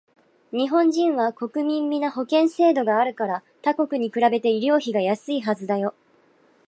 [0.51, 5.93] 日本人は国民皆保険制度があるから他国に比べて医療費がやすいはずだよ